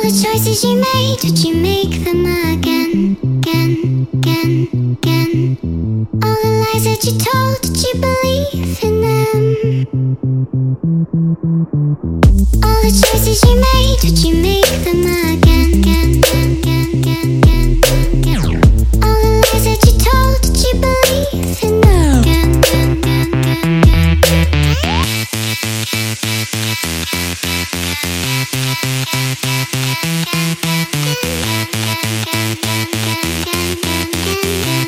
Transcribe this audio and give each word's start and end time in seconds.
All 0.00 0.06
the 0.10 0.12
choices 0.24 0.64
you 0.64 0.76
made, 0.80 1.18
did 1.18 1.44
you 1.44 1.54
make 1.56 2.02
them 2.04 2.24
again, 2.24 3.18
again, 3.36 4.08
again, 4.14 4.96
again? 4.96 5.58
All 6.24 6.36
the 6.42 6.50
lies 6.64 6.84
that 6.84 7.04
you 7.04 7.12
told, 7.18 7.60
did 7.60 7.76
you 7.84 7.92
believe 8.00 8.82
in 8.82 8.94
them? 9.02 9.36
All 12.64 12.80
the 12.80 12.90
choices 12.96 13.42
you 13.44 13.54
made, 13.60 13.98
did 14.00 14.18
you 14.24 14.34
make 14.40 14.72
them 14.84 15.04
again, 15.04 15.68
again, 15.74 15.89
Thank 28.82 29.44
you. 34.64 34.79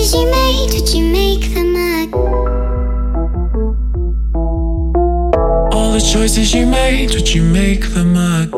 Choices 0.00 0.14
you 0.14 0.30
made, 0.30 0.70
did 0.70 0.88
you 0.94 1.04
make 1.12 1.52
them 1.52 1.76
again? 1.76 2.14
All 5.74 5.92
the 5.92 6.00
choices 6.00 6.54
you 6.54 6.64
made, 6.64 7.10
did 7.10 7.34
you 7.34 7.42
make 7.42 7.82
them 7.82 8.16
again, 8.16 8.48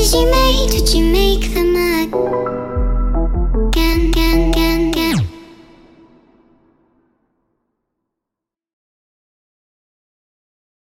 did 0.00 0.14
you 0.14 0.30
make? 0.30 0.70
Did 0.70 0.94
you 0.94 1.04
make 1.04 1.59